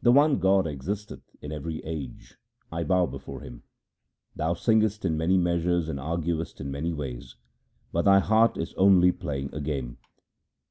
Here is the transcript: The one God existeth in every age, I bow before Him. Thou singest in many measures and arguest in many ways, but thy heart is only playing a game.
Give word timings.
The 0.00 0.10
one 0.10 0.38
God 0.38 0.66
existeth 0.66 1.20
in 1.42 1.52
every 1.52 1.84
age, 1.84 2.38
I 2.72 2.82
bow 2.82 3.04
before 3.04 3.42
Him. 3.42 3.62
Thou 4.34 4.54
singest 4.54 5.04
in 5.04 5.18
many 5.18 5.36
measures 5.36 5.90
and 5.90 6.00
arguest 6.00 6.62
in 6.62 6.70
many 6.70 6.94
ways, 6.94 7.36
but 7.92 8.06
thy 8.06 8.20
heart 8.20 8.56
is 8.56 8.72
only 8.78 9.12
playing 9.12 9.54
a 9.54 9.60
game. 9.60 9.98